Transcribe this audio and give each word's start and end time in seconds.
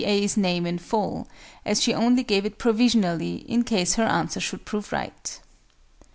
A.'s 0.03 0.35
name 0.35 0.65
in 0.65 0.79
full, 0.79 1.27
as 1.63 1.79
she 1.79 1.93
only 1.93 2.23
gave 2.23 2.43
it 2.43 2.57
provisionally, 2.57 3.45
in 3.47 3.63
case 3.63 3.93
her 3.93 4.03
answer 4.05 4.39
should 4.39 4.65
prove 4.65 4.91
right. 4.91 5.39